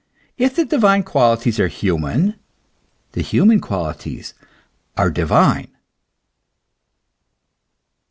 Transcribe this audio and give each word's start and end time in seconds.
If 0.35 0.55
the 0.55 0.65
divine 0.65 1.03
qualities 1.03 1.59
are 1.59 1.67
human, 1.67 2.33
the 3.11 3.21
human 3.21 3.59
qualities 3.61 4.33
are 4.97 5.11
divine. 5.11 5.69